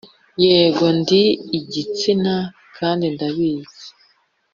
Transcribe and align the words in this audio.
yego, 0.45 0.85
ndi 0.99 1.23
igitsina 1.57 2.35
kandi 2.77 3.05
ndabizi. 3.13 3.87